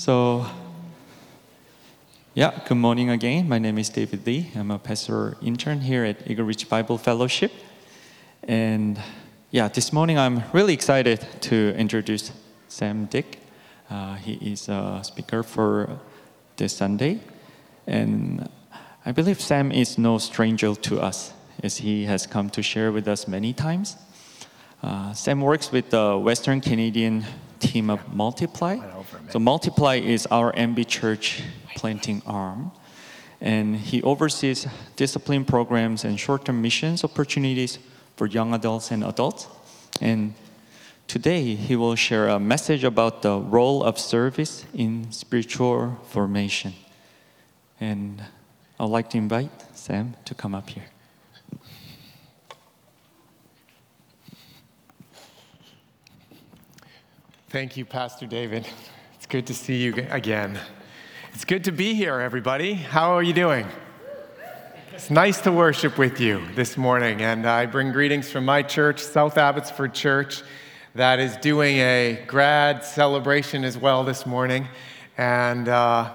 [0.00, 0.46] So,
[2.32, 3.46] yeah, good morning again.
[3.46, 4.50] My name is David Lee.
[4.56, 7.52] I'm a pastor intern here at Eagle Ridge Bible Fellowship.
[8.44, 8.98] And
[9.50, 12.32] yeah, this morning I'm really excited to introduce
[12.68, 13.40] Sam Dick.
[13.90, 16.00] Uh, he is a speaker for
[16.56, 17.20] this Sunday.
[17.86, 18.48] And
[19.04, 23.06] I believe Sam is no stranger to us, as he has come to share with
[23.06, 23.98] us many times.
[24.82, 27.26] Uh, Sam works with the Western Canadian
[27.60, 28.78] team of Multiply.
[29.30, 31.42] So Multiply is our MB Church
[31.76, 32.72] planting arm,
[33.40, 37.78] and he oversees discipline programs and short-term missions opportunities
[38.16, 39.46] for young adults and adults.
[40.00, 40.34] And
[41.06, 46.74] today he will share a message about the role of service in spiritual formation.
[47.80, 48.22] And
[48.78, 50.84] I'd like to invite Sam to come up here.
[57.50, 58.68] Thank you, Pastor David.
[59.16, 60.58] It's good to see you again.
[61.34, 62.72] It's good to be here, everybody.
[62.74, 63.66] How are you doing?
[64.92, 69.02] It's nice to worship with you this morning, and I bring greetings from my church,
[69.02, 70.42] South Abbotsford Church,
[70.94, 74.66] that is doing a grad celebration as well this morning.
[75.18, 76.14] And uh,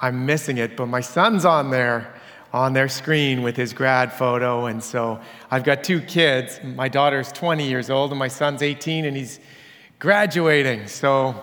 [0.00, 2.14] I'm missing it, but my son's on there
[2.52, 4.66] on their screen with his grad photo.
[4.66, 5.20] And so
[5.50, 6.60] I've got two kids.
[6.62, 9.40] My daughter's 20 years old, and my son's 18, and he's
[9.98, 10.86] graduating.
[10.86, 11.34] So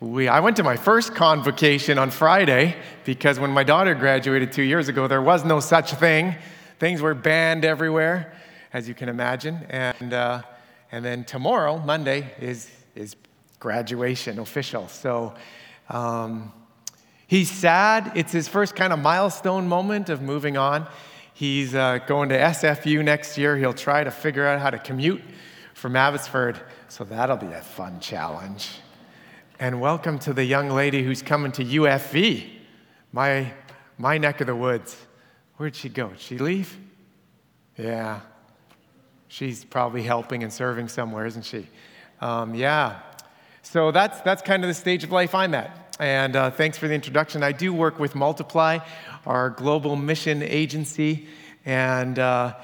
[0.00, 4.62] we, I went to my first convocation on Friday because when my daughter graduated two
[4.62, 6.34] years ago, there was no such thing.
[6.78, 8.34] Things were banned everywhere,
[8.74, 9.66] as you can imagine.
[9.70, 10.42] And, uh,
[10.92, 13.16] and then tomorrow, Monday, is, is
[13.60, 14.88] graduation official.
[14.88, 15.32] So
[15.88, 16.52] um,
[17.26, 18.12] he's sad.
[18.14, 20.86] It's his first kind of milestone moment of moving on.
[21.32, 23.56] He's uh, going to SFU next year.
[23.56, 25.22] He'll try to figure out how to commute
[25.72, 28.78] from Abbotsford so that'll be a fun challenge.
[29.58, 32.48] And welcome to the young lady who's coming to UFV,
[33.12, 33.52] my,
[33.98, 34.96] my neck of the woods.
[35.56, 36.08] Where'd she go?
[36.08, 36.76] Did she leave?
[37.76, 38.20] Yeah.
[39.28, 41.66] She's probably helping and serving somewhere, isn't she?
[42.20, 43.00] Um, yeah.
[43.62, 45.96] So that's, that's kind of the stage of life I'm at.
[45.98, 47.42] And uh, thanks for the introduction.
[47.42, 48.78] I do work with Multiply,
[49.26, 51.26] our global mission agency,
[51.64, 52.54] and uh,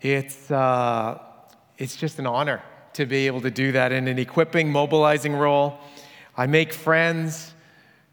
[0.00, 1.22] it's, uh,
[1.76, 2.62] it's just an honor
[2.98, 5.78] to be able to do that in an equipping, mobilizing role.
[6.36, 7.54] I make friends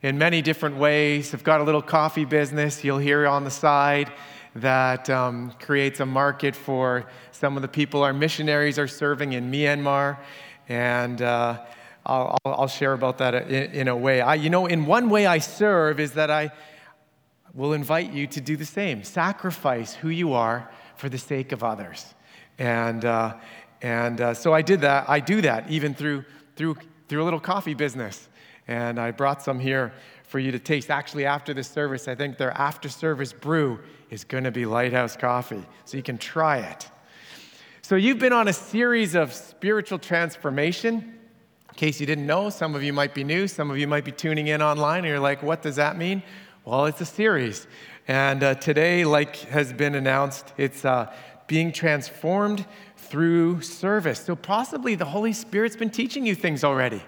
[0.04, 1.34] in many different ways.
[1.34, 4.12] I've got a little coffee business you'll hear on the side
[4.54, 9.52] that um, creates a market for some of the people our missionaries are serving in
[9.52, 10.20] Myanmar.
[10.70, 11.64] And uh,
[12.06, 14.22] I'll, I'll, share about that in, in a way.
[14.22, 16.52] I, you know, in one way I serve is that I
[17.56, 21.64] will invite you to do the same sacrifice who you are for the sake of
[21.64, 22.14] others.
[22.60, 23.34] And, uh,
[23.86, 25.08] and uh, so I did that.
[25.08, 26.26] I do that even through,
[26.56, 26.76] through,
[27.08, 28.30] through a little coffee business.
[28.68, 30.90] And I brought some here for you to taste.
[30.90, 33.80] Actually, after this service, I think their after service brew
[34.10, 35.64] is going to be Lighthouse Coffee.
[35.86, 36.90] So you can try it.
[37.84, 41.20] So you've been on a series of spiritual transformation.
[41.70, 44.04] In case you didn't know, some of you might be new, some of you might
[44.04, 46.24] be tuning in online, and you're like, what does that mean?
[46.64, 47.68] Well, it's a series.
[48.08, 51.14] And uh, today, like has been announced, it's uh,
[51.46, 52.66] being transformed
[53.10, 54.20] through service.
[54.20, 57.02] So possibly the Holy Spirit's been teaching you things already.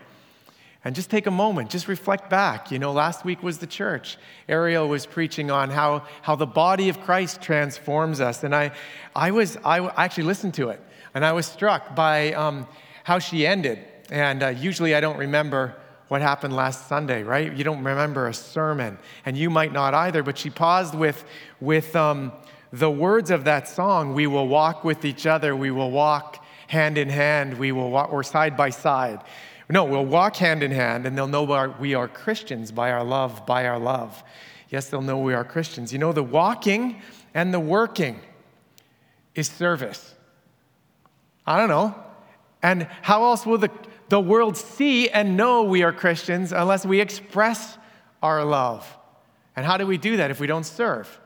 [0.85, 2.71] And just take a moment, just reflect back.
[2.71, 4.17] You know, last week was the church.
[4.47, 8.43] Ariel was preaching on how, how the body of Christ transforms us.
[8.43, 8.71] And I,
[9.15, 10.79] I, was, I actually listened to it,
[11.13, 12.67] and I was struck by um,
[13.03, 13.79] how she ended.
[14.09, 15.75] And uh, usually I don't remember
[16.07, 17.51] what happened last Sunday, right?
[17.51, 21.25] You don't remember a sermon, and you might not either, but she paused with,
[21.59, 22.31] with um,
[22.71, 26.97] the words of that song, we will walk with each other, we will walk hand
[26.97, 29.21] in hand, we will walk, or side by side.
[29.69, 33.45] No, we'll walk hand in hand, and they'll know we are Christians by our love,
[33.45, 34.23] by our love.
[34.69, 35.91] Yes, they'll know we are Christians.
[35.91, 37.01] You know, the walking
[37.33, 38.19] and the working
[39.35, 40.15] is service.
[41.45, 41.95] I don't know.
[42.63, 43.71] And how else will the,
[44.09, 47.77] the world see and know we are Christians unless we express
[48.21, 48.97] our love?
[49.55, 51.19] And how do we do that if we don't serve?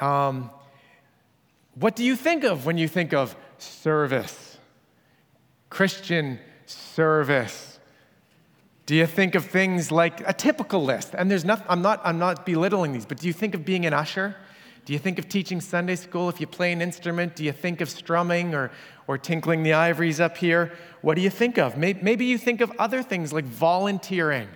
[0.00, 0.50] Um,
[1.78, 4.58] what do you think of when you think of service?
[5.70, 7.78] Christian service.
[8.86, 11.14] Do you think of things like a typical list?
[11.16, 13.84] And there's nothing, I'm not, I'm not belittling these, but do you think of being
[13.84, 14.34] an usher?
[14.86, 17.36] Do you think of teaching Sunday school if you play an instrument?
[17.36, 18.70] Do you think of strumming or,
[19.06, 20.72] or tinkling the ivories up here?
[21.02, 21.76] What do you think of?
[21.76, 24.48] Maybe you think of other things like volunteering,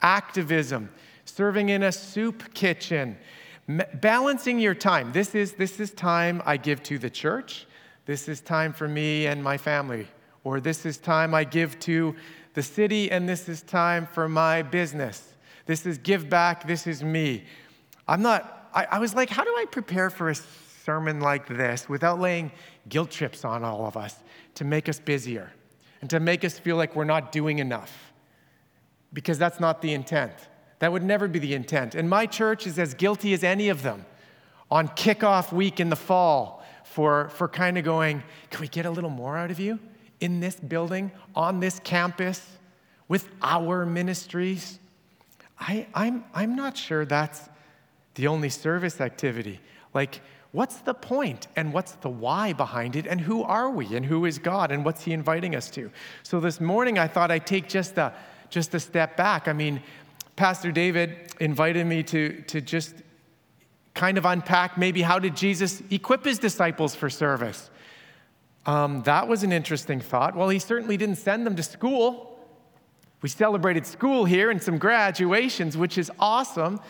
[0.00, 0.88] activism,
[1.24, 3.18] serving in a soup kitchen,
[3.68, 5.12] balancing your time.
[5.12, 7.66] This is, this is time I give to the church.
[8.04, 10.08] This is time for me and my family.
[10.44, 12.14] Or this is time I give to
[12.54, 15.34] the city, and this is time for my business.
[15.66, 16.66] This is give back.
[16.66, 17.44] This is me.
[18.08, 21.88] I'm not, I, I was like, how do I prepare for a sermon like this
[21.88, 22.50] without laying
[22.88, 24.16] guilt trips on all of us
[24.56, 25.52] to make us busier
[26.00, 28.12] and to make us feel like we're not doing enough?
[29.12, 30.32] Because that's not the intent.
[30.82, 31.94] That would never be the intent.
[31.94, 34.04] And my church is as guilty as any of them
[34.68, 38.90] on kickoff week in the fall for, for kind of going, can we get a
[38.90, 39.78] little more out of you
[40.18, 42.44] in this building, on this campus,
[43.06, 44.80] with our ministries?
[45.56, 47.48] I, I'm, I'm not sure that's
[48.16, 49.60] the only service activity.
[49.94, 50.20] Like,
[50.50, 54.24] what's the point and what's the why behind it and who are we and who
[54.24, 55.92] is God and what's He inviting us to?
[56.24, 58.12] So this morning I thought I'd take just a,
[58.50, 59.46] just a step back.
[59.46, 59.80] I mean,
[60.36, 62.94] Pastor David invited me to, to just
[63.94, 67.70] kind of unpack maybe how did Jesus equip his disciples for service.
[68.64, 70.34] Um, that was an interesting thought.
[70.36, 72.38] Well, he certainly didn't send them to school.
[73.20, 76.80] We celebrated school here and some graduations, which is awesome,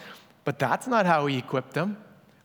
[0.44, 1.96] but that's not how he equipped them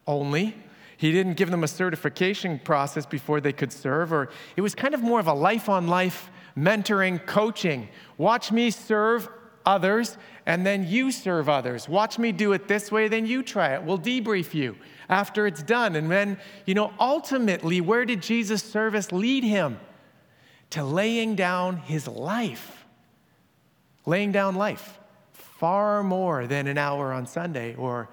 [0.07, 0.55] only.
[0.97, 4.93] He didn't give them a certification process before they could serve, or it was kind
[4.93, 7.87] of more of a life on life mentoring, coaching.
[8.17, 9.29] Watch me serve
[9.67, 11.89] others, and then you serve others.
[11.89, 13.83] Watch me do it this way, then you try it.
[13.83, 14.77] We'll debrief you
[15.09, 15.97] after it's done.
[15.97, 19.77] And then, you know, ultimately, where did Jesus' service lead him?
[20.71, 22.85] To laying down his life.
[24.05, 24.99] Laying down life.
[25.33, 28.09] Far more than an hour on Sunday or,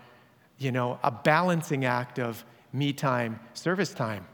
[0.59, 4.27] you know, a balancing act of me time, service time,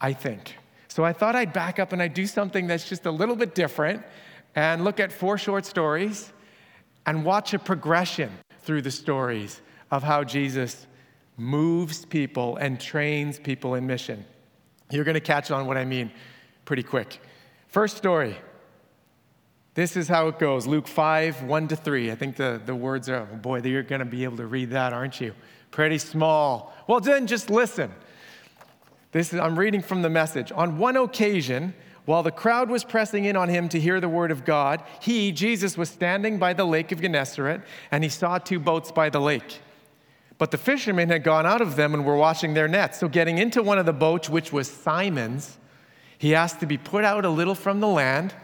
[0.00, 0.56] I think.
[0.88, 3.54] So I thought I'd back up and I'd do something that's just a little bit
[3.54, 4.02] different
[4.54, 6.32] and look at four short stories
[7.06, 8.30] and watch a progression
[8.62, 9.60] through the stories
[9.90, 10.86] of how Jesus
[11.36, 14.24] moves people and trains people in mission.
[14.90, 16.10] You're going to catch on what I mean
[16.64, 17.20] pretty quick.
[17.68, 18.36] First story.
[19.74, 22.12] This is how it goes Luke 5, 1 to 3.
[22.12, 24.70] I think the, the words are, oh boy, you're going to be able to read
[24.70, 25.34] that, aren't you?
[25.72, 26.72] Pretty small.
[26.86, 27.92] Well, then just listen.
[29.10, 30.52] This is, I'm reading from the message.
[30.52, 31.74] On one occasion,
[32.04, 35.32] while the crowd was pressing in on him to hear the word of God, he,
[35.32, 39.20] Jesus, was standing by the lake of Gennesaret, and he saw two boats by the
[39.20, 39.60] lake.
[40.36, 42.98] But the fishermen had gone out of them and were washing their nets.
[42.98, 45.58] So, getting into one of the boats, which was Simon's,
[46.18, 48.34] he asked to be put out a little from the land,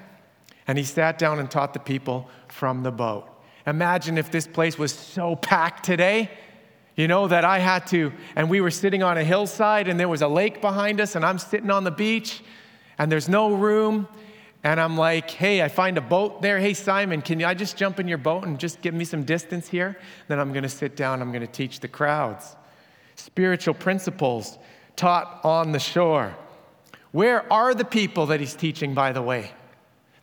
[0.66, 3.28] and he sat down and taught the people from the boat.
[3.66, 6.30] Imagine if this place was so packed today,
[6.96, 10.08] you know, that I had to, and we were sitting on a hillside, and there
[10.08, 12.42] was a lake behind us, and I'm sitting on the beach
[13.00, 14.06] and there's no room.
[14.62, 16.58] And I'm like, hey, I find a boat there.
[16.58, 19.66] Hey, Simon, can I just jump in your boat and just give me some distance
[19.66, 19.96] here?
[20.28, 22.56] Then I'm going to sit down, I'm going to teach the crowds.
[23.16, 24.58] Spiritual principles
[24.96, 26.36] taught on the shore.
[27.12, 29.50] Where are the people that he's teaching, by the way?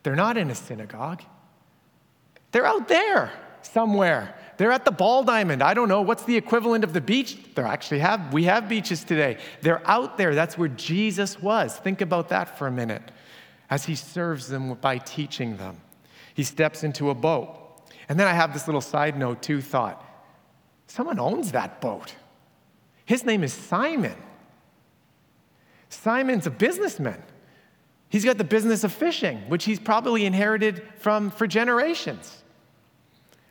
[0.04, 1.22] They're not in a synagogue,
[2.52, 3.32] they're out there
[3.62, 4.37] somewhere.
[4.58, 5.62] They're at the ball diamond.
[5.62, 7.38] I don't know what's the equivalent of the beach.
[7.54, 9.38] They actually have we have beaches today.
[9.62, 10.34] They're out there.
[10.34, 11.76] That's where Jesus was.
[11.76, 13.10] Think about that for a minute.
[13.70, 15.80] As he serves them by teaching them.
[16.34, 17.56] He steps into a boat.
[18.08, 20.04] And then I have this little side note too thought.
[20.88, 22.14] Someone owns that boat.
[23.04, 24.16] His name is Simon.
[25.88, 27.22] Simon's a businessman.
[28.08, 32.42] He's got the business of fishing, which he's probably inherited from for generations.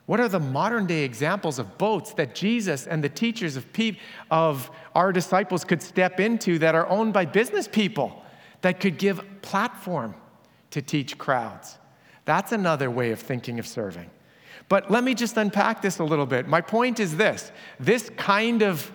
[0.07, 3.97] What are the modern day examples of boats that Jesus and the teachers of, pe-
[4.31, 8.23] of our disciples could step into that are owned by business people
[8.61, 10.15] that could give platform
[10.71, 11.77] to teach crowds?
[12.23, 14.09] That's another way of thinking of serving.
[14.69, 16.47] But let me just unpack this a little bit.
[16.47, 18.89] My point is this this kind of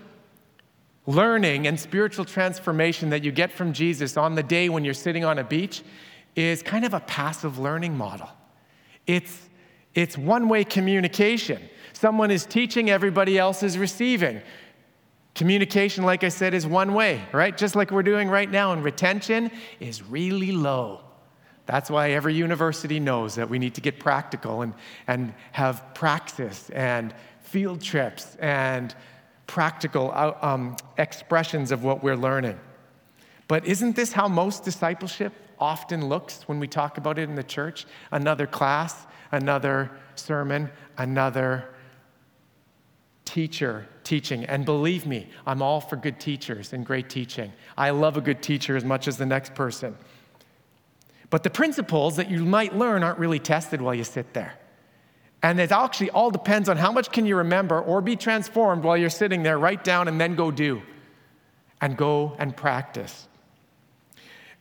[1.06, 5.24] learning and spiritual transformation that you get from Jesus on the day when you're sitting
[5.24, 5.82] on a beach
[6.36, 8.30] is kind of a passive learning model.
[9.06, 9.50] It's
[9.94, 11.60] it's one way communication.
[11.92, 14.40] Someone is teaching, everybody else is receiving.
[15.34, 17.56] Communication, like I said, is one way, right?
[17.56, 21.00] Just like we're doing right now, and retention is really low.
[21.66, 24.74] That's why every university knows that we need to get practical and,
[25.06, 28.94] and have praxis and field trips and
[29.46, 32.58] practical uh, um, expressions of what we're learning.
[33.52, 37.42] But isn't this how most discipleship often looks when we talk about it in the
[37.42, 37.84] church?
[38.10, 41.68] Another class, another sermon, another
[43.26, 44.46] teacher teaching.
[44.46, 47.52] And believe me, I'm all for good teachers and great teaching.
[47.76, 49.98] I love a good teacher as much as the next person.
[51.28, 54.54] But the principles that you might learn aren't really tested while you sit there.
[55.42, 58.96] And it actually all depends on how much can you remember or be transformed while
[58.96, 59.58] you're sitting there.
[59.58, 60.80] Write down and then go do.
[61.82, 63.28] And go and practice.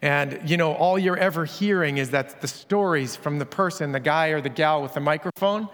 [0.01, 3.99] And, you know, all you're ever hearing is that the stories from the person, the
[3.99, 5.69] guy or the gal with the microphone.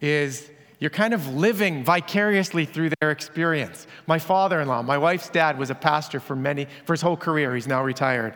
[0.00, 3.86] is you're kind of living vicariously through their experience.
[4.08, 7.54] My father-in-law, my wife's dad was a pastor for many for his whole career.
[7.54, 8.34] He's now retired.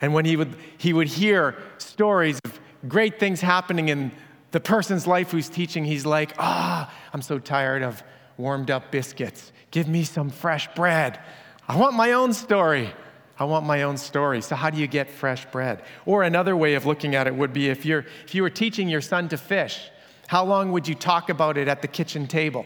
[0.00, 4.12] And when he would he would hear stories of great things happening in
[4.50, 8.02] the person's life who's teaching, he's like, "Ah, oh, I'm so tired of
[8.38, 9.52] warmed up biscuits.
[9.70, 11.20] Give me some fresh bread.
[11.68, 12.94] I want my own story."
[13.42, 14.40] I want my own story.
[14.40, 15.82] So, how do you get fresh bread?
[16.06, 18.88] Or another way of looking at it would be if, you're, if you were teaching
[18.88, 19.90] your son to fish,
[20.28, 22.64] how long would you talk about it at the kitchen table?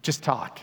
[0.00, 0.60] Just talk.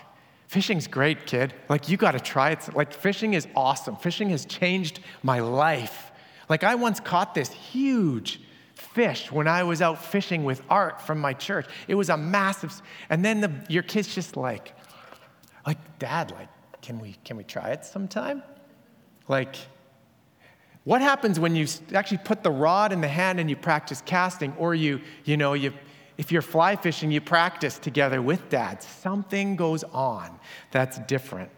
[0.48, 1.54] Fishing's great, kid.
[1.68, 2.74] Like, you got to try it.
[2.74, 3.98] Like, fishing is awesome.
[3.98, 6.14] Fishing has changed my life.
[6.48, 8.40] Like, I once caught this huge
[8.76, 11.68] fish when I was out fishing with Art from my church.
[11.90, 14.74] It was a massive, and then the, your kid's just like,
[15.68, 16.48] like, Dad, like,
[16.82, 18.42] can we, can we try it sometime?
[19.30, 19.56] Like,
[20.84, 24.54] what happens when you actually put the rod in the hand and you practice casting,
[24.58, 25.72] or you, you know, you,
[26.18, 28.82] if you're fly fishing, you practice together with dad?
[28.84, 30.38] Something goes on
[30.72, 31.52] that's different.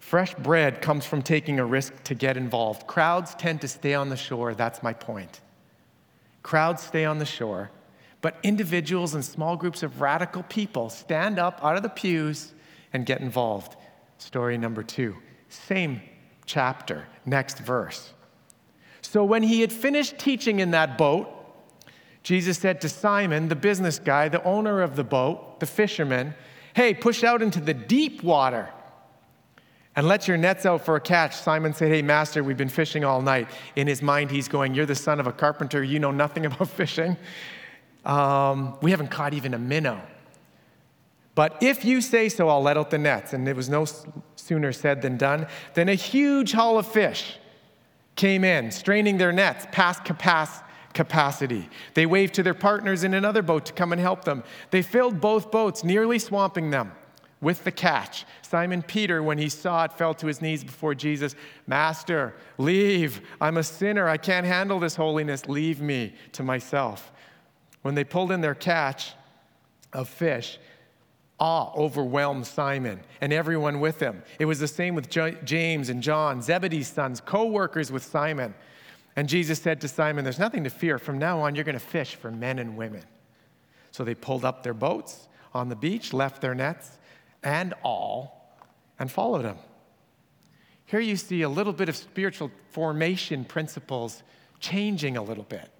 [0.00, 2.86] Fresh bread comes from taking a risk to get involved.
[2.86, 4.54] Crowds tend to stay on the shore.
[4.54, 5.40] That's my point.
[6.42, 7.70] Crowds stay on the shore,
[8.20, 12.54] but individuals and small groups of radical people stand up out of the pews
[12.92, 13.76] and get involved.
[14.18, 15.16] Story number two.
[15.48, 16.00] Same
[16.46, 18.12] chapter, next verse.
[19.02, 21.28] So when he had finished teaching in that boat,
[22.22, 26.34] Jesus said to Simon, the business guy, the owner of the boat, the fisherman,
[26.74, 28.68] Hey, push out into the deep water
[29.94, 31.36] and let your nets out for a catch.
[31.36, 33.48] Simon said, Hey, master, we've been fishing all night.
[33.76, 35.84] In his mind, he's going, You're the son of a carpenter.
[35.84, 37.16] You know nothing about fishing.
[38.04, 40.00] Um, we haven't caught even a minnow.
[41.34, 43.32] But if you say so, I'll let out the nets.
[43.32, 43.86] And it was no
[44.36, 45.46] sooner said than done.
[45.74, 47.38] Then a huge haul of fish
[48.16, 50.04] came in, straining their nets past
[50.94, 51.68] capacity.
[51.94, 54.44] They waved to their partners in another boat to come and help them.
[54.70, 56.92] They filled both boats, nearly swamping them
[57.40, 58.24] with the catch.
[58.42, 61.34] Simon Peter, when he saw it, fell to his knees before Jesus.
[61.66, 63.20] Master, leave.
[63.40, 64.08] I'm a sinner.
[64.08, 65.46] I can't handle this holiness.
[65.48, 67.12] Leave me to myself.
[67.82, 69.14] When they pulled in their catch
[69.92, 70.58] of fish,
[71.38, 74.22] awe overwhelmed Simon and everyone with him.
[74.38, 78.54] It was the same with James and John, Zebedee's sons, co workers with Simon.
[79.16, 80.98] And Jesus said to Simon, There's nothing to fear.
[80.98, 83.04] From now on, you're going to fish for men and women.
[83.90, 86.98] So they pulled up their boats on the beach, left their nets
[87.42, 88.56] and all,
[88.98, 89.56] and followed him.
[90.86, 94.22] Here you see a little bit of spiritual formation principles
[94.60, 95.70] changing a little bit.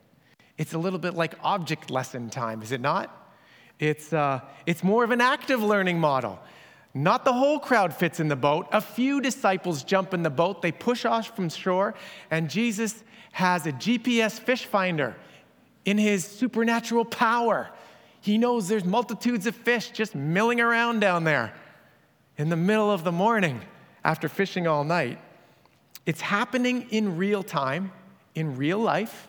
[0.56, 3.23] It's a little bit like object lesson time, is it not?
[3.84, 6.38] It's, uh, it's more of an active learning model.
[6.94, 8.68] Not the whole crowd fits in the boat.
[8.72, 11.94] A few disciples jump in the boat, they push off from shore,
[12.30, 15.16] and Jesus has a GPS fish finder
[15.84, 17.68] in his supernatural power.
[18.20, 21.52] He knows there's multitudes of fish just milling around down there
[22.38, 23.60] in the middle of the morning
[24.04, 25.18] after fishing all night.
[26.06, 27.92] It's happening in real time,
[28.34, 29.28] in real life,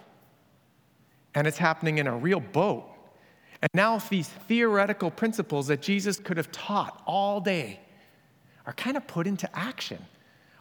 [1.34, 2.95] and it's happening in a real boat.
[3.62, 7.80] And now if these theoretical principles that Jesus could have taught all day
[8.66, 10.00] are kind of put into action.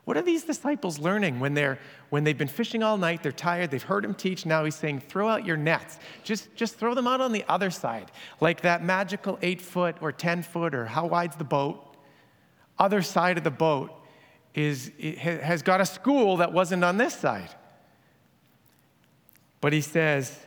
[0.04, 1.78] What are these disciples learning when, they're,
[2.10, 5.00] when they've been fishing all night, they're tired, they've heard him teach, now he's saying,
[5.00, 5.98] throw out your nets.
[6.22, 10.12] Just, just throw them out on the other side, like that magical eight foot or
[10.12, 11.96] 10 foot or how wide's the boat.
[12.78, 13.92] Other side of the boat
[14.54, 17.50] is, has got a school that wasn't on this side.
[19.62, 20.38] But he says,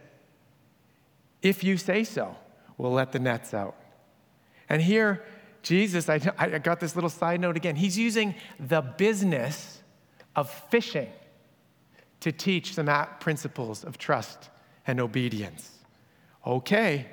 [1.41, 2.35] if you say so
[2.77, 3.75] we'll let the nets out.
[4.69, 5.23] And here,
[5.63, 7.75] Jesus, I, I got this little side note again.
[7.75, 9.81] He's using the business
[10.35, 11.09] of fishing
[12.19, 12.89] to teach some
[13.19, 14.49] principles of trust
[14.85, 15.71] and obedience.
[16.45, 17.07] Okay,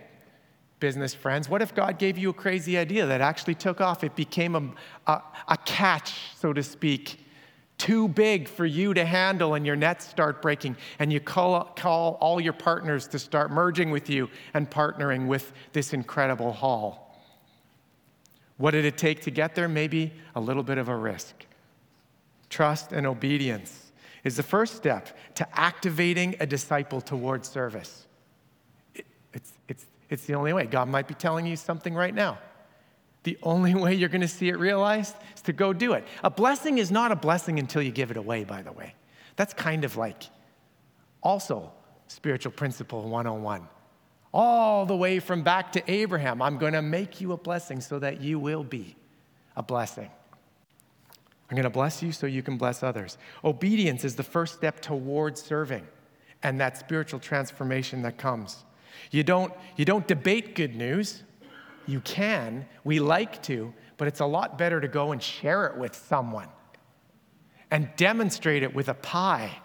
[0.80, 4.04] business friends, what if God gave you a crazy idea that actually took off?
[4.04, 7.23] It became a, a, a catch, so to speak,
[7.78, 12.16] too big for you to handle and your nets start breaking and you call, call
[12.20, 17.20] all your partners to start merging with you and partnering with this incredible haul.
[18.56, 19.68] What did it take to get there?
[19.68, 21.46] Maybe a little bit of a risk.
[22.48, 28.06] Trust and obedience is the first step to activating a disciple towards service.
[29.32, 30.64] it's, it's, it's the only way.
[30.66, 32.38] God might be telling you something right now.
[33.24, 36.04] The only way you're going to see it realized is to go do it.
[36.22, 38.94] A blessing is not a blessing until you give it away, by the way.
[39.36, 40.24] That's kind of like
[41.22, 41.72] also
[42.06, 43.66] spiritual principle 101.
[44.32, 47.98] All the way from back to Abraham, I'm going to make you a blessing so
[47.98, 48.96] that you will be
[49.56, 50.10] a blessing.
[51.50, 53.16] I'm going to bless you so you can bless others.
[53.44, 55.86] Obedience is the first step towards serving
[56.42, 58.64] and that spiritual transformation that comes.
[59.10, 61.22] You don't, you don't debate good news.
[61.86, 65.76] You can, we like to, but it's a lot better to go and share it
[65.76, 66.48] with someone
[67.70, 69.58] and demonstrate it with a pie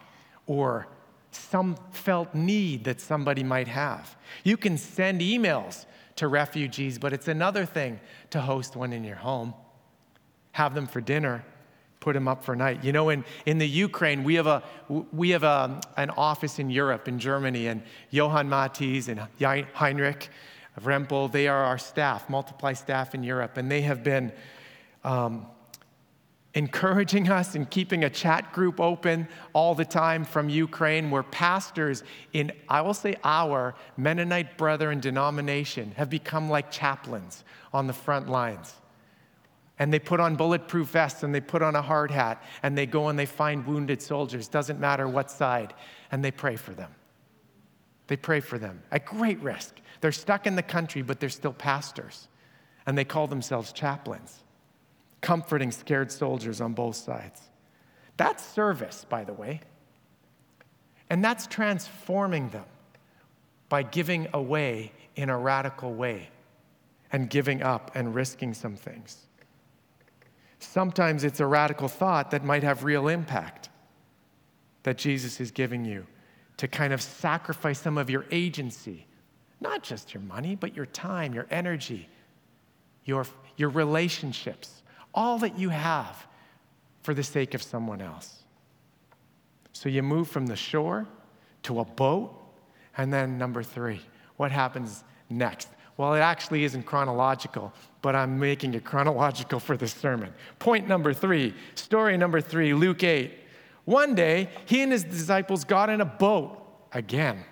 [0.45, 0.87] or
[1.31, 4.15] some felt need that somebody might have.
[4.43, 5.85] You can send emails
[6.15, 7.99] to refugees, but it's another thing
[8.31, 9.53] to host one in your home,
[10.53, 11.45] have them for dinner,
[11.99, 12.83] put them up for night.
[12.83, 16.69] You know, in, in the Ukraine, we have, a, we have a, an office in
[16.69, 19.19] Europe, in Germany, and Johann Matthies and
[19.73, 20.29] Heinrich
[20.83, 24.31] Rempel, they are our staff, multiply staff in Europe, and they have been
[25.03, 25.47] um,
[26.53, 32.03] encouraging us and keeping a chat group open all the time from Ukraine, where pastors
[32.33, 37.43] in, I will say, our Mennonite brethren denomination have become like chaplains
[37.73, 38.73] on the front lines.
[39.77, 42.85] And they put on bulletproof vests and they put on a hard hat and they
[42.85, 45.73] go and they find wounded soldiers, doesn't matter what side,
[46.11, 46.93] and they pray for them.
[48.07, 49.79] They pray for them at great risk.
[50.01, 52.27] They're stuck in the country, but they're still pastors,
[52.85, 54.43] and they call themselves chaplains
[55.21, 57.41] comforting scared soldiers on both sides.
[58.17, 59.61] That's service, by the way.
[61.09, 62.65] And that's transforming them
[63.67, 66.29] by giving away in a radical way
[67.11, 69.25] and giving up and risking some things.
[70.59, 73.69] Sometimes it's a radical thought that might have real impact
[74.83, 76.05] that Jesus is giving you
[76.57, 79.07] to kind of sacrifice some of your agency,
[79.61, 82.07] not just your money, but your time, your energy,
[83.05, 83.25] your,
[83.57, 84.79] your relationships
[85.13, 86.27] all that you have
[87.01, 88.43] for the sake of someone else.
[89.73, 91.07] So you move from the shore
[91.63, 92.35] to a boat,
[92.97, 94.01] and then number three,
[94.37, 95.69] what happens next?
[95.97, 100.33] Well, it actually isn't chronological, but I'm making it chronological for this sermon.
[100.59, 103.33] Point number three, story number three, Luke 8.
[103.85, 106.57] One day, he and his disciples got in a boat
[106.93, 107.43] again.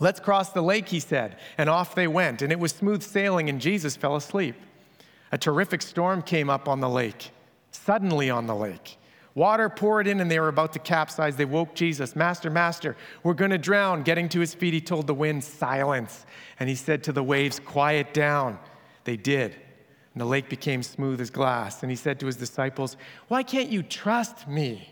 [0.00, 2.42] Let's cross the lake, he said, and off they went.
[2.42, 4.56] And it was smooth sailing, and Jesus fell asleep.
[5.30, 7.30] A terrific storm came up on the lake,
[7.70, 8.96] suddenly on the lake.
[9.34, 11.36] Water poured in and they were about to capsize.
[11.36, 14.02] They woke Jesus, Master, Master, we're going to drown.
[14.02, 16.26] Getting to his feet, he told the wind, Silence.
[16.58, 18.58] And he said to the waves, Quiet down.
[19.04, 19.54] They did.
[20.14, 21.82] And the lake became smooth as glass.
[21.82, 22.96] And he said to his disciples,
[23.28, 24.90] Why can't you trust me?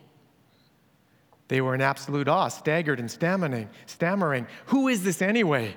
[1.48, 3.68] They were in absolute awe, staggered and stammering.
[3.87, 4.46] stammering.
[4.66, 5.76] Who is this anyway?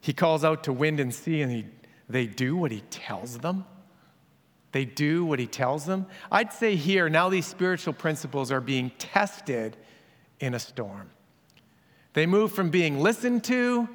[0.00, 1.66] He calls out to wind and sea, and he,
[2.08, 3.64] they do what he tells them.
[4.72, 6.06] They do what he tells them.
[6.30, 9.76] I'd say here, now these spiritual principles are being tested
[10.40, 11.10] in a storm.
[12.12, 13.88] They move from being listened to,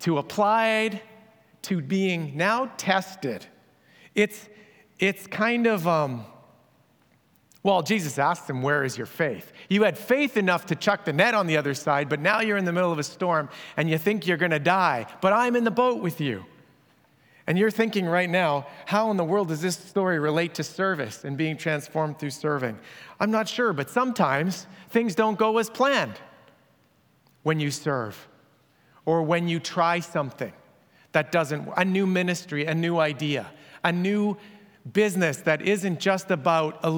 [0.00, 1.00] to applied,
[1.62, 3.46] to being now tested.
[4.14, 4.48] It's,
[4.98, 6.24] it's kind of, um,
[7.66, 9.52] well, Jesus asked them, Where is your faith?
[9.68, 12.56] You had faith enough to chuck the net on the other side, but now you're
[12.56, 15.56] in the middle of a storm and you think you're going to die, but I'm
[15.56, 16.44] in the boat with you.
[17.48, 21.24] And you're thinking right now, how in the world does this story relate to service
[21.24, 22.78] and being transformed through serving?
[23.18, 26.20] I'm not sure, but sometimes things don't go as planned
[27.42, 28.28] when you serve
[29.06, 30.52] or when you try something
[31.10, 33.50] that doesn't, a new ministry, a new idea,
[33.82, 34.36] a new
[34.92, 36.90] business that isn't just about uh,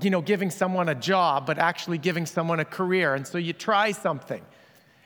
[0.00, 3.14] you know, giving someone a job, but actually giving someone a career.
[3.14, 4.42] And so you try something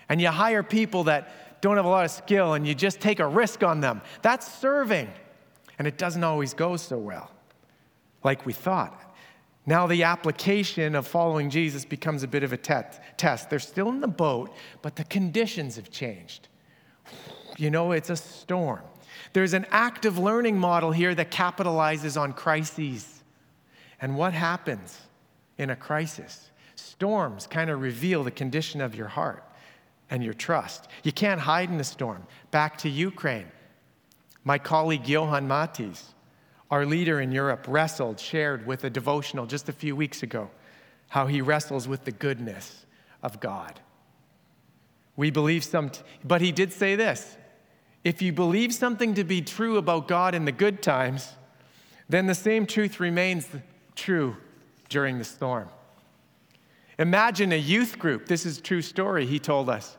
[0.09, 3.19] and you hire people that don't have a lot of skill and you just take
[3.19, 4.03] a risk on them.
[4.23, 5.11] That's serving.
[5.79, 7.31] And it doesn't always go so well,
[8.23, 9.03] like we thought.
[9.67, 13.51] Now, the application of following Jesus becomes a bit of a test.
[13.51, 16.49] They're still in the boat, but the conditions have changed.
[17.59, 18.83] You know, it's a storm.
[19.33, 23.23] There's an active learning model here that capitalizes on crises.
[24.01, 25.01] And what happens
[25.59, 26.51] in a crisis?
[26.75, 29.45] Storms kind of reveal the condition of your heart
[30.11, 30.89] and your trust.
[31.03, 32.27] You can't hide in the storm.
[32.51, 33.51] Back to Ukraine.
[34.45, 36.03] My colleague Johann Matthies,
[36.71, 40.51] our leader in Europe, wrestled, shared with a devotional just a few weeks ago
[41.09, 42.85] how he wrestles with the goodness
[43.23, 43.81] of God.
[45.17, 47.37] We believe some, t- but he did say this
[48.07, 51.35] if you believe something to be true about God in the good times,
[52.09, 53.49] then the same truth remains
[53.97, 54.37] true
[54.89, 55.69] during the storm.
[57.01, 58.27] Imagine a youth group.
[58.29, 59.97] This is true story, he told us.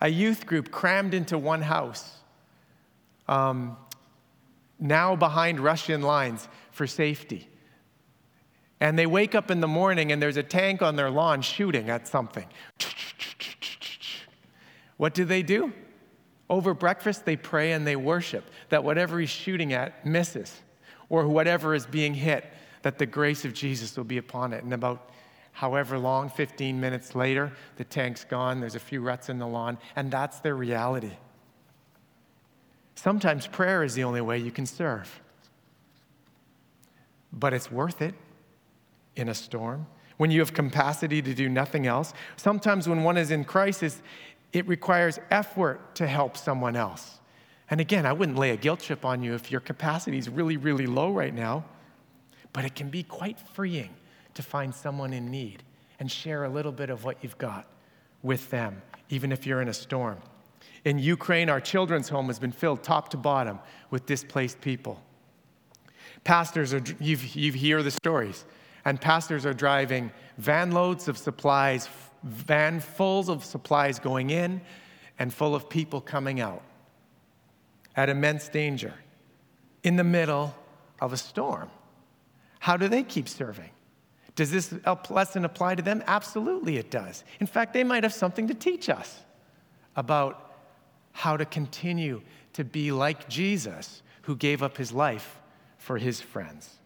[0.00, 2.14] A youth group crammed into one house,
[3.28, 3.76] um,
[4.80, 7.50] now behind Russian lines for safety.
[8.80, 11.90] And they wake up in the morning and there's a tank on their lawn shooting
[11.90, 12.46] at something.
[14.96, 15.74] What do they do?
[16.50, 20.60] Over breakfast, they pray and they worship that whatever he's shooting at misses,
[21.08, 22.44] or whatever is being hit,
[22.82, 24.62] that the grace of Jesus will be upon it.
[24.64, 25.10] And about
[25.52, 29.78] however long, 15 minutes later, the tank's gone, there's a few ruts in the lawn,
[29.96, 31.12] and that's their reality.
[32.94, 35.20] Sometimes prayer is the only way you can serve.
[37.32, 38.14] But it's worth it
[39.16, 39.86] in a storm.
[40.16, 42.14] When you have capacity to do nothing else.
[42.36, 44.00] Sometimes when one is in crisis,
[44.54, 47.18] it requires effort to help someone else.
[47.68, 50.56] And again, I wouldn't lay a guilt trip on you if your capacity is really,
[50.56, 51.64] really low right now,
[52.52, 53.90] but it can be quite freeing
[54.34, 55.64] to find someone in need
[55.98, 57.66] and share a little bit of what you've got
[58.22, 60.18] with them, even if you're in a storm.
[60.84, 63.58] In Ukraine, our children's home has been filled top to bottom
[63.90, 65.02] with displaced people.
[66.22, 68.44] Pastors are, you hear the stories,
[68.84, 71.88] and pastors are driving van loads of supplies,
[72.24, 74.60] van fulls of supplies going in,
[75.18, 76.62] and full of people coming out
[77.94, 78.94] at immense danger
[79.84, 80.54] in the middle
[81.00, 81.70] of a storm.
[82.58, 83.70] How do they keep serving?
[84.34, 84.74] Does this
[85.10, 86.02] lesson apply to them?
[86.06, 87.22] Absolutely, it does.
[87.38, 89.20] In fact, they might have something to teach us
[89.94, 90.56] about
[91.12, 92.20] how to continue
[92.54, 95.38] to be like Jesus, who gave up his life
[95.78, 96.78] for his friends.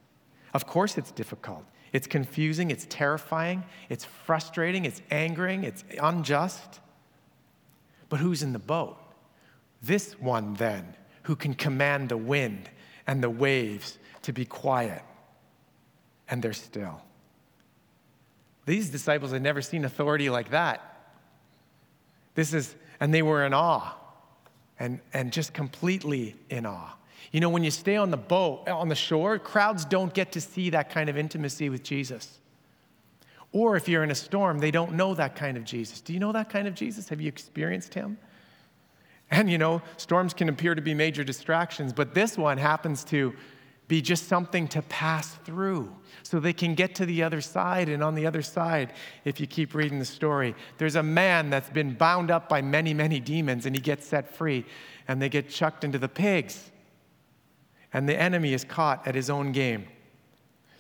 [0.52, 1.64] Of course, it's difficult.
[1.92, 6.80] It's confusing, it's terrifying, it's frustrating, it's angering, it's unjust.
[8.08, 8.98] But who's in the boat?
[9.82, 12.68] This one, then, who can command the wind
[13.06, 15.02] and the waves to be quiet,
[16.28, 17.00] and they're still.
[18.66, 21.14] These disciples had never seen authority like that.
[22.34, 23.94] This is, and they were in awe
[24.78, 26.97] and, and just completely in awe.
[27.32, 30.40] You know, when you stay on the boat, on the shore, crowds don't get to
[30.40, 32.38] see that kind of intimacy with Jesus.
[33.52, 36.00] Or if you're in a storm, they don't know that kind of Jesus.
[36.00, 37.08] Do you know that kind of Jesus?
[37.08, 38.18] Have you experienced him?
[39.30, 43.34] And you know, storms can appear to be major distractions, but this one happens to
[43.86, 47.88] be just something to pass through so they can get to the other side.
[47.88, 48.92] And on the other side,
[49.24, 52.92] if you keep reading the story, there's a man that's been bound up by many,
[52.92, 54.66] many demons and he gets set free
[55.08, 56.70] and they get chucked into the pigs.
[57.92, 59.86] And the enemy is caught at his own game.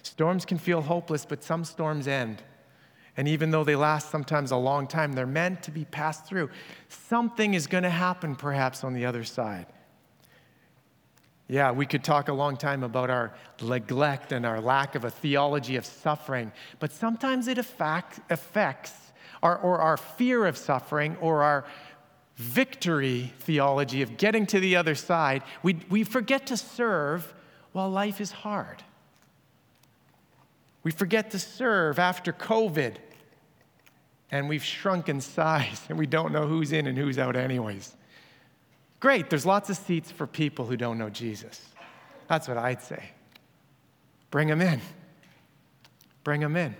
[0.02, 2.42] Storms can feel hopeless, but some storms end.
[3.16, 6.50] And even though they last sometimes a long time, they're meant to be passed through.
[6.88, 9.66] Something is going to happen perhaps on the other side.
[11.48, 15.10] Yeah, we could talk a long time about our neglect and our lack of a
[15.10, 18.20] theology of suffering, but sometimes it affects
[19.42, 21.64] our, or our fear of suffering or our
[22.38, 25.42] victory theology of getting to the other side.
[25.62, 27.34] We, we forget to serve
[27.72, 28.82] while life is hard.
[30.84, 32.94] We forget to serve after COVID,
[34.30, 37.96] and we've shrunk in size, and we don't know who's in and who's out, anyways.
[39.00, 41.60] Great, there's lots of seats for people who don't know Jesus.
[42.28, 43.10] That's what I'd say.
[44.30, 44.80] Bring them in.
[46.22, 46.76] Bring them in.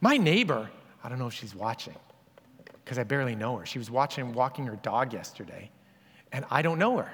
[0.00, 0.68] My neighbor,
[1.04, 1.94] I don't know if she's watching
[2.90, 3.64] because I barely know her.
[3.64, 5.70] She was watching walking her dog yesterday,
[6.32, 7.08] and I don't know her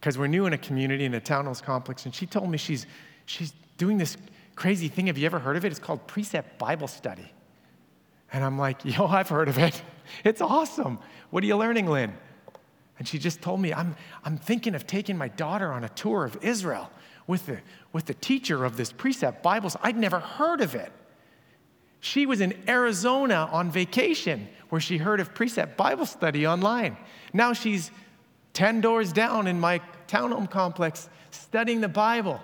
[0.00, 2.06] because we're new in a community in a townhouse complex.
[2.06, 2.84] And she told me she's
[3.24, 4.16] she's doing this
[4.56, 5.06] crazy thing.
[5.06, 5.70] Have you ever heard of it?
[5.70, 7.32] It's called Precept Bible Study.
[8.32, 9.80] And I'm like, yo, I've heard of it.
[10.24, 10.98] It's awesome.
[11.30, 12.12] What are you learning, Lynn?
[12.98, 16.24] And she just told me, I'm, I'm thinking of taking my daughter on a tour
[16.24, 16.90] of Israel
[17.28, 17.60] with the,
[17.92, 19.76] with the teacher of this precept Bibles.
[19.84, 20.90] I'd never heard of it.
[22.04, 26.98] She was in Arizona on vacation where she heard of precept Bible study online.
[27.32, 27.90] Now she's
[28.52, 32.42] 10 doors down in my townhome complex studying the Bible.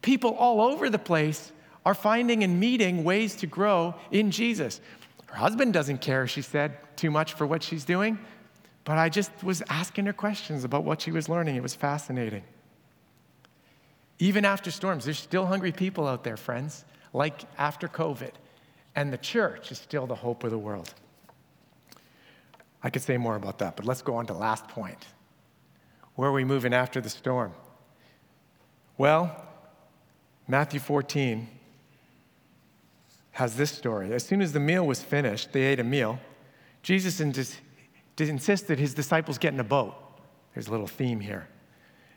[0.00, 1.52] People all over the place
[1.84, 4.80] are finding and meeting ways to grow in Jesus.
[5.26, 8.18] Her husband doesn't care, she said, too much for what she's doing.
[8.84, 11.56] But I just was asking her questions about what she was learning.
[11.56, 12.44] It was fascinating.
[14.18, 18.32] Even after storms, there's still hungry people out there, friends, like after COVID.
[18.94, 20.92] And the church is still the hope of the world.
[22.82, 25.06] I could say more about that, but let's go on to last point.
[26.16, 27.54] Where are we moving after the storm?
[28.98, 29.34] Well,
[30.46, 31.48] Matthew 14
[33.32, 34.12] has this story.
[34.12, 36.20] As soon as the meal was finished, they ate a meal.
[36.82, 37.56] Jesus and his
[38.16, 39.94] to insist that his disciples get in a boat.
[40.54, 41.48] There's a little theme here.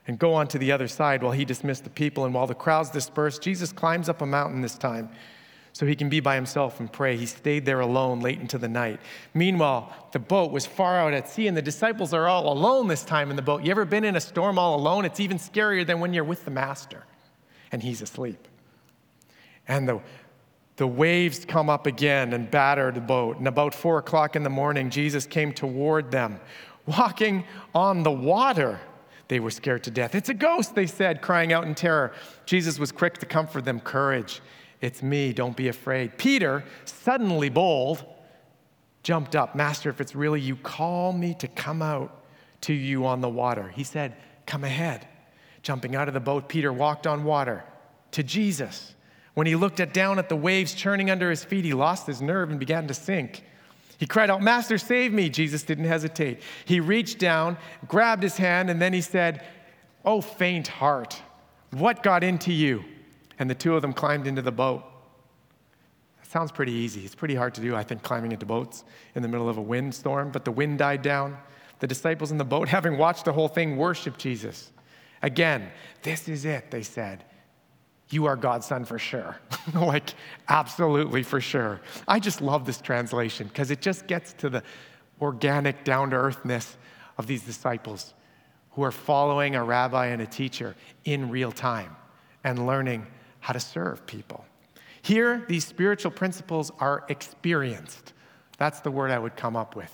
[0.08, 2.26] And go on to the other side while he dismissed the people.
[2.26, 5.10] And while the crowds dispersed, Jesus climbs up a mountain this time
[5.74, 7.18] so he can be by himself and pray.
[7.18, 9.00] He stayed there alone late into the night.
[9.34, 13.04] Meanwhile, the boat was far out at sea, and the disciples are all alone this
[13.04, 13.64] time in the boat.
[13.64, 15.06] You ever been in a storm all alone?
[15.06, 17.04] It's even scarier than when you're with the master
[17.72, 18.48] and he's asleep.
[19.68, 20.02] And the,
[20.78, 23.38] the waves come up again and batter the boat.
[23.38, 26.40] And about four o'clock in the morning, Jesus came toward them,
[26.86, 27.44] walking
[27.76, 28.80] on the water.
[29.28, 30.16] They were scared to death.
[30.16, 32.14] It's a ghost, they said, crying out in terror.
[32.46, 33.80] Jesus was quick to comfort them.
[33.80, 34.42] Courage,
[34.82, 36.18] it's me, don't be afraid.
[36.18, 38.06] Peter, suddenly bold,
[39.04, 39.56] jumped up.
[39.56, 42.24] Master, if it's really you, call me to come out
[42.62, 43.68] to you on the water.
[43.70, 45.08] He said, Come ahead.
[45.62, 47.66] Jumping out of the boat, Peter walked on water
[48.12, 48.96] to Jesus.
[49.34, 52.22] When he looked at, down at the waves churning under his feet, he lost his
[52.22, 53.44] nerve and began to sink.
[53.98, 55.30] He cried out, Master, save me.
[55.30, 56.42] Jesus didn't hesitate.
[56.66, 57.58] He reached down,
[57.88, 59.44] grabbed his hand, and then he said,
[60.06, 61.22] Oh, faint heart,
[61.72, 62.86] what got into you?
[63.40, 64.84] And the two of them climbed into the boat.
[66.20, 67.06] That sounds pretty easy.
[67.06, 68.84] It's pretty hard to do, I think, climbing into boats
[69.16, 71.38] in the middle of a windstorm, but the wind died down.
[71.80, 74.72] The disciples in the boat, having watched the whole thing, worshiped Jesus.
[75.22, 75.72] Again,
[76.04, 77.26] this is it, they said.
[78.10, 79.38] You are God's son for sure.
[79.74, 80.14] like,
[80.48, 81.82] absolutely for sure.
[82.08, 84.64] I just love this translation because it just gets to the
[85.22, 86.78] organic, down to earthness
[87.18, 88.14] of these disciples
[88.72, 91.96] who are following a rabbi and a teacher in real time
[92.44, 93.06] and learning
[93.40, 94.46] how to serve people.
[95.02, 98.14] Here, these spiritual principles are experienced.
[98.58, 99.92] That's the word I would come up with.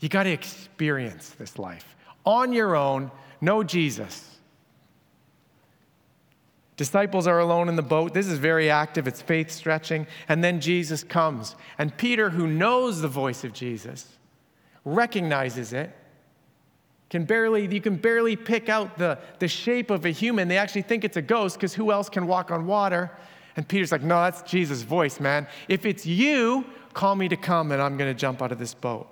[0.00, 4.35] You got to experience this life on your own, know Jesus
[6.76, 8.12] Disciples are alone in the boat.
[8.12, 10.06] This is very active, it's faith stretching.
[10.28, 11.56] And then Jesus comes.
[11.78, 14.06] And Peter, who knows the voice of Jesus,
[14.84, 15.96] recognizes it.
[17.08, 20.48] Can barely, you can barely pick out the, the shape of a human.
[20.48, 23.10] They actually think it's a ghost because who else can walk on water?
[23.56, 25.46] And Peter's like, No, that's Jesus' voice, man.
[25.68, 28.74] If it's you, call me to come and I'm going to jump out of this
[28.74, 29.08] boat.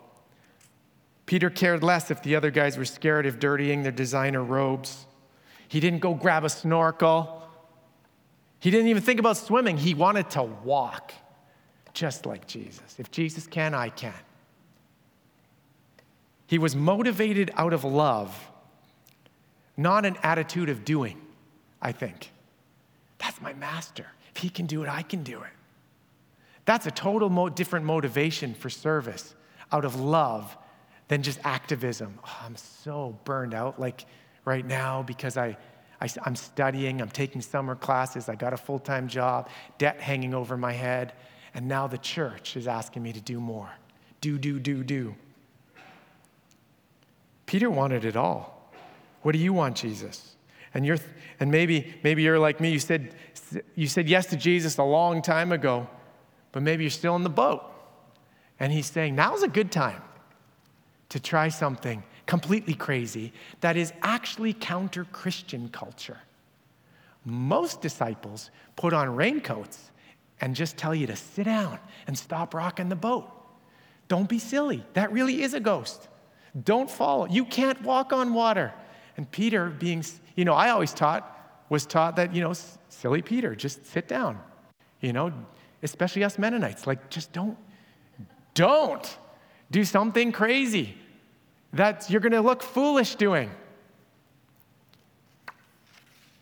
[1.27, 5.07] Peter cared less if the other guys were scared of dirtying their designer robes.
[5.68, 7.42] He didn't go grab a snorkel.
[8.64, 9.77] He didn't even think about swimming.
[9.77, 11.12] He wanted to walk
[11.92, 12.96] just like Jesus.
[12.98, 14.14] If Jesus can, I can.
[16.46, 18.35] He was motivated out of love,
[19.77, 21.20] not an attitude of doing,
[21.83, 22.31] I think.
[23.18, 24.07] That's my master.
[24.35, 25.53] If he can do it, I can do it.
[26.64, 29.35] That's a total mo- different motivation for service
[29.72, 30.57] out of love
[31.09, 32.18] than just activism.
[32.27, 34.07] Oh, I'm so burned out, like
[34.46, 35.59] right now, because I
[36.01, 40.35] I, am studying, I'm taking summer classes, I got a full time job, debt hanging
[40.35, 41.13] over my head,
[41.55, 43.71] and now the church is asking me to do more.
[44.21, 45.15] Do, do, do, do.
[47.47, 48.73] Peter wanted it all.
[49.23, 50.37] What do you want, Jesus?
[50.75, 50.99] And you're,
[51.39, 52.71] and maybe, maybe you're like me.
[52.71, 53.15] You said,
[53.75, 55.89] you said yes to Jesus a long time ago,
[56.53, 57.63] but maybe you're still in the boat.
[58.59, 60.03] And he's saying, now's a good time
[61.11, 66.19] to try something completely crazy, that is actually counter Christian culture.
[67.25, 69.91] Most disciples put on raincoats
[70.41, 73.31] and just tell you to sit down and stop rocking the boat.
[74.09, 74.85] Don't be silly.
[74.95, 76.09] That really is a ghost.
[76.65, 77.27] Don't follow.
[77.27, 78.73] You can't walk on water.
[79.17, 80.05] And Peter, being,
[80.37, 81.31] you know, I always taught,
[81.69, 82.53] was taught that, you know,
[82.89, 84.39] silly Peter, just sit down.
[85.01, 85.33] You know,
[85.83, 87.57] especially us Mennonites, like, just don't,
[88.55, 89.19] don't
[89.71, 90.97] do something crazy
[91.75, 93.51] that you're going to look foolish doing.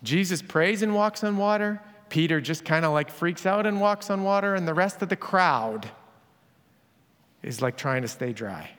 [0.03, 1.81] Jesus prays and walks on water.
[2.09, 5.09] Peter just kind of like freaks out and walks on water, and the rest of
[5.09, 5.91] the crowd
[7.43, 8.71] is like trying to stay dry.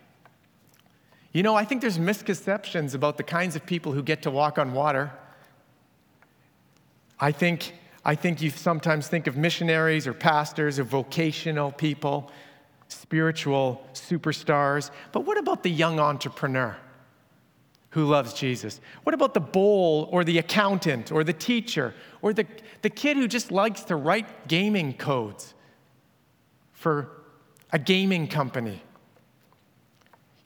[1.31, 4.59] You know, I think there's misconceptions about the kinds of people who get to walk
[4.59, 5.11] on water.
[7.19, 7.73] I think,
[8.05, 12.29] I think you sometimes think of missionaries or pastors or vocational people
[12.93, 14.91] spiritual superstars.
[15.11, 16.77] But what about the young entrepreneur
[17.91, 18.79] who loves Jesus?
[19.03, 22.45] What about the bowl or the accountant or the teacher or the,
[22.81, 25.53] the kid who just likes to write gaming codes
[26.71, 27.09] for
[27.71, 28.81] a gaming company?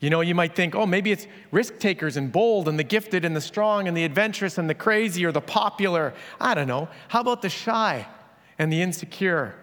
[0.00, 3.24] You know, you might think, oh, maybe it's risk takers and bold and the gifted
[3.24, 6.14] and the strong and the adventurous and the crazy or the popular.
[6.40, 6.88] I don't know.
[7.08, 8.06] How about the shy
[8.58, 9.56] and the insecure?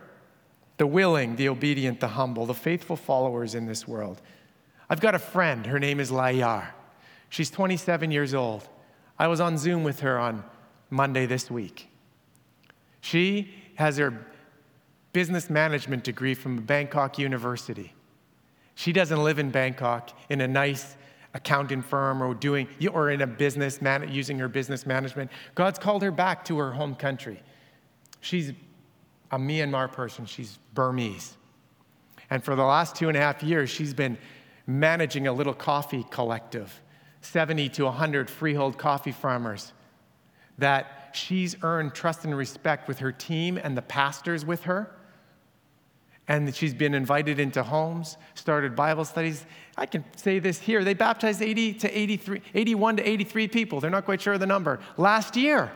[0.77, 4.21] The willing, the obedient, the humble, the faithful followers in this world.
[4.89, 6.67] I've got a friend, her name is Layar.
[7.29, 8.67] She's 27 years old.
[9.17, 10.43] I was on Zoom with her on
[10.89, 11.89] Monday this week.
[13.01, 14.25] She has her
[15.13, 17.93] business management degree from Bangkok University.
[18.75, 20.97] She doesn't live in Bangkok in a nice
[21.33, 25.31] accounting firm or doing or in a business man, using her business management.
[25.53, 27.41] God's called her back to her home country.
[28.21, 28.53] She's
[29.31, 31.35] a Myanmar person, she's Burmese.
[32.29, 34.17] And for the last two and a half years, she's been
[34.67, 36.81] managing a little coffee collective,
[37.21, 39.73] 70 to 100 freehold coffee farmers
[40.57, 44.91] that she's earned trust and respect with her team and the pastors with her.
[46.27, 49.45] And she's been invited into homes, started Bible studies.
[49.77, 50.83] I can say this here.
[50.83, 53.79] They baptized 80 to 83, 81 to 83 people.
[53.79, 54.79] They're not quite sure of the number.
[54.97, 55.71] Last year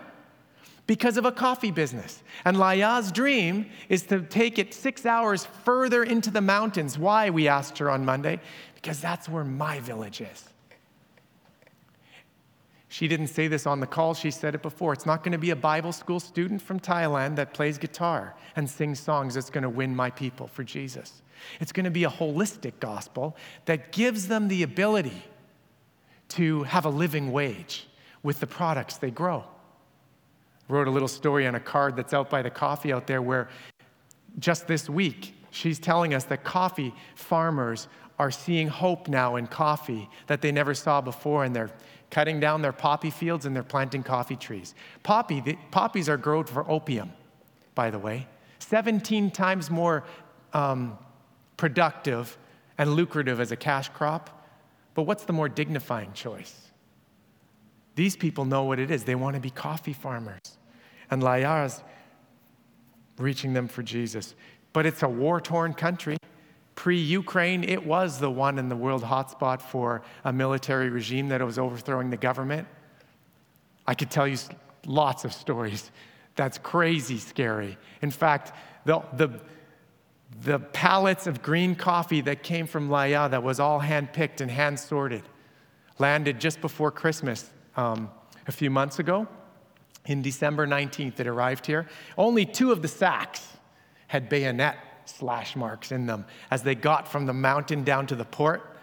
[0.89, 2.23] because of a coffee business.
[2.45, 6.97] And Laya's dream is to take it six hours further into the mountains.
[6.97, 8.39] Why, we asked her on Monday?
[8.73, 10.49] Because that's where my village is.
[12.87, 14.93] She didn't say this on the call, she said it before.
[14.93, 18.67] It's not going to be a Bible school student from Thailand that plays guitar and
[18.67, 21.21] sings songs that's going to win my people for Jesus.
[21.59, 25.23] It's going to be a holistic gospel that gives them the ability
[26.29, 27.87] to have a living wage
[28.23, 29.45] with the products they grow.
[30.69, 33.49] Wrote a little story on a card that's out by the coffee out there where
[34.37, 40.09] just this week she's telling us that coffee farmers are seeing hope now in coffee
[40.27, 41.71] that they never saw before and they're
[42.09, 44.75] cutting down their poppy fields and they're planting coffee trees.
[45.03, 47.11] Poppy, the, poppies are grown for opium,
[47.75, 48.27] by the way.
[48.59, 50.03] 17 times more
[50.53, 50.97] um,
[51.57, 52.37] productive
[52.77, 54.45] and lucrative as a cash crop.
[54.93, 56.69] But what's the more dignifying choice?
[57.95, 59.03] These people know what it is.
[59.03, 60.57] They want to be coffee farmers.
[61.11, 61.83] And Laya's
[63.17, 64.35] reaching them for Jesus.
[64.73, 66.17] But it's a war torn country.
[66.75, 71.43] Pre Ukraine, it was the one in the world hotspot for a military regime that
[71.43, 72.67] was overthrowing the government.
[73.85, 74.37] I could tell you
[74.85, 75.91] lots of stories.
[76.35, 77.77] That's crazy scary.
[78.01, 78.53] In fact,
[78.85, 79.29] the, the,
[80.43, 84.49] the pallets of green coffee that came from Laya, that was all hand picked and
[84.49, 85.23] hand sorted,
[85.97, 88.09] landed just before Christmas um,
[88.47, 89.27] a few months ago.
[90.05, 91.87] In December 19th, it arrived here.
[92.17, 93.45] Only two of the sacks
[94.07, 98.25] had bayonet slash marks in them as they got from the mountain down to the
[98.25, 98.77] port.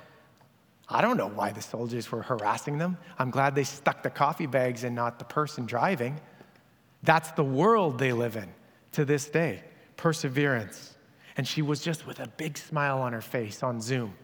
[0.88, 2.96] I don't know why the soldiers were harassing them.
[3.18, 6.20] I'm glad they stuck the coffee bags and not the person driving.
[7.02, 8.48] That's the world they live in
[8.92, 9.64] to this day
[9.96, 10.94] perseverance.
[11.36, 14.14] And she was just with a big smile on her face on Zoom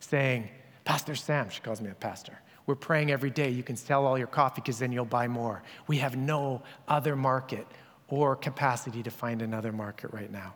[0.00, 0.48] saying,
[0.84, 2.38] Pastor Sam, she calls me a pastor.
[2.66, 5.62] We're praying every day you can sell all your coffee because then you'll buy more.
[5.86, 7.66] We have no other market
[8.08, 10.54] or capacity to find another market right now.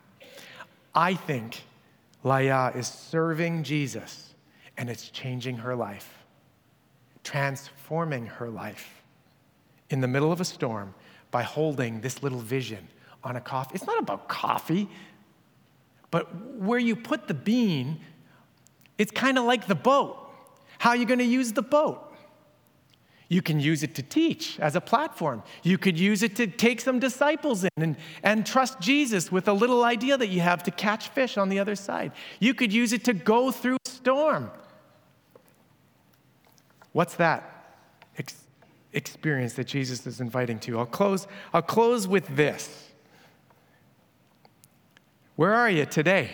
[0.93, 1.63] I think
[2.23, 4.33] Laya is serving Jesus
[4.77, 6.17] and it's changing her life,
[7.23, 9.01] transforming her life
[9.89, 10.93] in the middle of a storm
[11.29, 12.87] by holding this little vision
[13.23, 13.75] on a coffee.
[13.75, 14.89] It's not about coffee,
[16.09, 17.99] but where you put the bean,
[18.97, 20.17] it's kind of like the boat.
[20.81, 22.11] How are you going to use the boat?
[23.29, 25.43] You can use it to teach as a platform.
[25.61, 29.53] You could use it to take some disciples in and, and trust Jesus with a
[29.53, 32.13] little idea that you have to catch fish on the other side.
[32.39, 34.49] You could use it to go through a storm.
[36.93, 37.77] What's that
[38.17, 38.47] ex-
[38.91, 40.79] experience that Jesus is inviting to?
[40.79, 42.87] I'll close, I'll close with this.
[45.35, 46.31] Where are you today?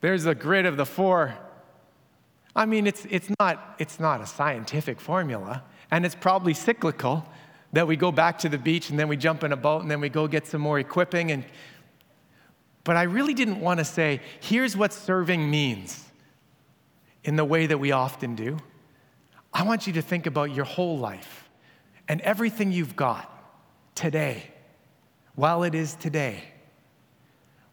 [0.00, 1.36] There's a grid of the four.
[2.56, 7.28] I mean, it's, it's, not, it's not a scientific formula, and it's probably cyclical
[7.72, 9.90] that we go back to the beach and then we jump in a boat and
[9.90, 11.30] then we go get some more equipping.
[11.30, 11.44] And,
[12.82, 16.02] but I really didn't want to say, here's what serving means
[17.24, 18.56] in the way that we often do.
[19.52, 21.50] I want you to think about your whole life
[22.08, 23.30] and everything you've got
[23.94, 24.44] today,
[25.34, 26.42] while it is today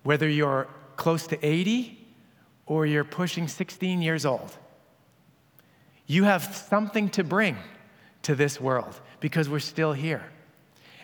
[0.03, 0.67] whether you're
[0.97, 2.05] close to 80
[2.65, 4.57] or you're pushing 16 years old.
[6.05, 7.57] You have something to bring
[8.23, 10.23] to this world because we're still here.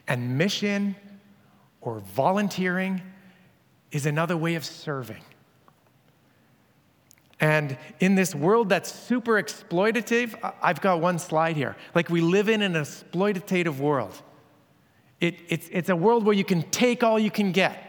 [0.07, 0.95] And mission
[1.81, 3.01] or volunteering
[3.91, 5.23] is another way of serving.
[7.39, 11.75] And in this world that's super exploitative, I've got one slide here.
[11.95, 14.21] Like we live in an exploitative world.
[15.21, 17.88] It, it's, it's a world where you can take all you can get.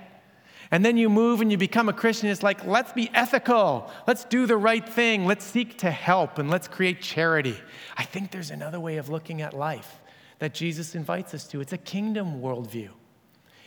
[0.71, 2.29] And then you move and you become a Christian.
[2.29, 3.91] It's like, let's be ethical.
[4.07, 5.27] Let's do the right thing.
[5.27, 7.57] Let's seek to help and let's create charity.
[7.97, 10.01] I think there's another way of looking at life
[10.39, 11.61] that Jesus invites us to.
[11.61, 12.91] It's a kingdom worldview,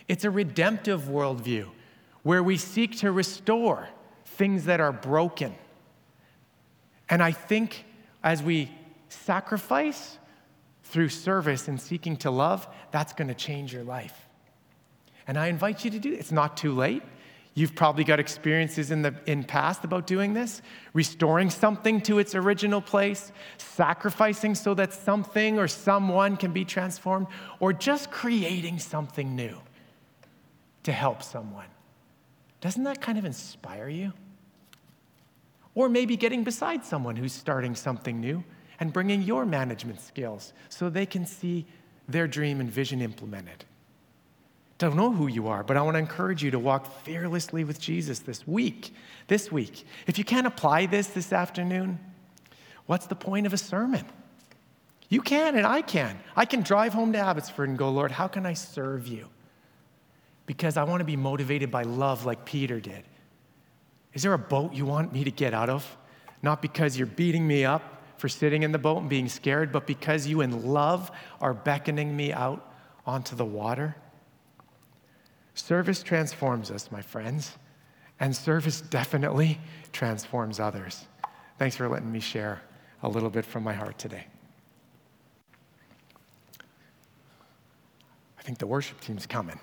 [0.08, 1.70] it's a redemptive worldview
[2.24, 3.90] where we seek to restore
[4.26, 5.54] things that are broken.
[7.10, 7.86] And I think
[8.24, 8.72] as we
[9.10, 10.18] sacrifice
[10.84, 14.28] through service and seeking to love, that's going to change your life.
[15.28, 16.20] And I invite you to do it.
[16.20, 17.04] It's not too late.
[17.56, 20.62] You've probably got experiences in the in past about doing this,
[20.94, 27.28] restoring something to its original place, sacrificing so that something or someone can be transformed,
[27.60, 29.56] or just creating something new
[30.82, 31.68] to help someone.
[32.60, 34.14] Doesn't that kind of inspire you?
[35.76, 38.44] Or maybe getting beside someone who's starting something new
[38.80, 41.68] and bringing your management skills so they can see
[42.08, 43.66] their dream and vision implemented
[44.78, 47.80] don't know who you are, but I want to encourage you to walk fearlessly with
[47.80, 48.94] Jesus this week.
[49.28, 49.86] This week.
[50.08, 52.00] If you can't apply this this afternoon,
[52.86, 54.06] what's the point of a sermon?
[55.10, 56.20] You can, and I can.
[56.36, 59.28] I can drive home to Abbotsford and go, Lord, how can I serve you?
[60.46, 63.04] Because I want to be motivated by love like Peter did.
[64.14, 65.98] Is there a boat you want me to get out of?
[66.42, 69.88] Not because you're beating me up for sitting in the boat and being scared, but
[69.88, 72.74] because you in love are beckoning me out
[73.06, 73.96] onto the water.
[75.56, 77.54] Service transforms us, my friends,
[78.20, 79.60] and service definitely
[79.92, 81.06] transforms others.
[81.60, 82.62] Thanks for letting me share
[83.04, 84.26] a little bit from my heart today.
[88.38, 89.60] I think the worship team's coming.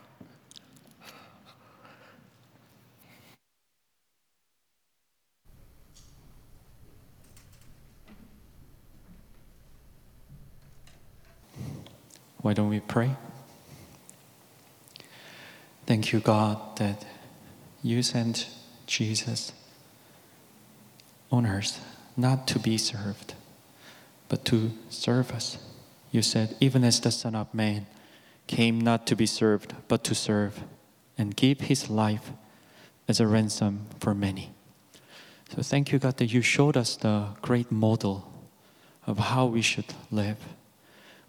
[12.43, 13.15] Why don't we pray?
[15.91, 17.05] Thank you, God, that
[17.83, 18.49] you sent
[18.87, 19.51] Jesus
[21.33, 21.85] on earth
[22.17, 23.35] not to be served,
[24.29, 25.59] but to serve us.
[26.13, 27.87] You said, even as the Son of Man
[28.47, 30.61] came not to be served, but to serve
[31.19, 32.31] and give his life
[33.09, 34.53] as a ransom for many.
[35.53, 38.33] So thank you, God, that you showed us the great model
[39.09, 40.39] of how we should live.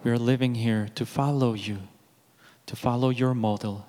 [0.03, 1.80] We are living here to follow you,
[2.68, 3.88] to follow your model.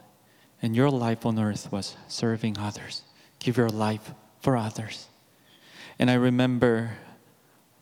[0.62, 3.02] And your life on earth was serving others.
[3.40, 5.08] Give your life for others.
[5.98, 6.92] And I remember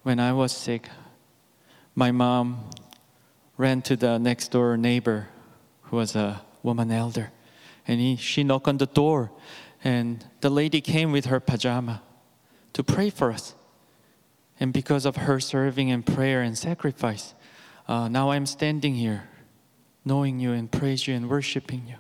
[0.03, 0.89] when I was sick,
[1.95, 2.71] my mom
[3.59, 5.29] ran to the next door neighbor
[5.83, 7.31] who was a woman elder.
[7.87, 9.31] And he, she knocked on the door,
[9.85, 12.03] and the lady came with her pajama
[12.73, 13.55] to pray for us.
[14.59, 17.35] And because of her serving and prayer and sacrifice,
[17.89, 19.29] uh, now I'm standing here
[20.05, 21.97] knowing you and praise you and worshiping you.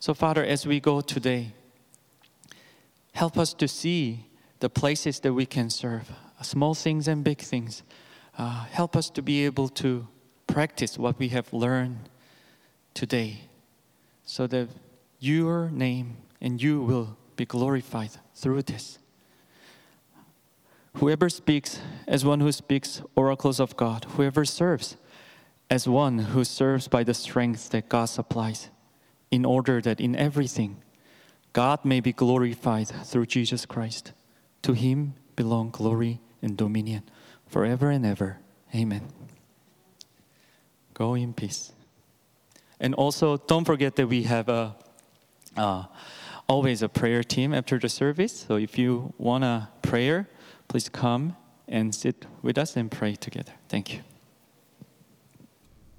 [0.00, 1.52] So, Father, as we go today,
[3.12, 4.30] help us to see
[4.60, 7.82] the places that we can serve, uh, small things and big things.
[8.38, 10.08] Uh, help us to be able to
[10.46, 12.08] practice what we have learned
[12.94, 13.42] today
[14.24, 14.68] so that
[15.18, 18.98] your name and you will be glorified through this.
[20.94, 21.78] Whoever speaks
[22.08, 24.96] as one who speaks oracles of God, whoever serves
[25.68, 28.70] as one who serves by the strength that God supplies,
[29.30, 30.82] in order that in everything
[31.52, 34.12] God may be glorified through Jesus Christ.
[34.62, 37.02] To him belong glory and dominion
[37.46, 38.38] forever and ever.
[38.74, 39.08] Amen.
[40.94, 41.72] Go in peace.
[42.78, 44.76] And also, don't forget that we have a,
[45.56, 45.84] uh,
[46.46, 48.44] always a prayer team after the service.
[48.48, 50.28] So if you want a prayer,
[50.68, 51.36] please come
[51.68, 53.52] and sit with us and pray together.
[53.68, 54.00] Thank you.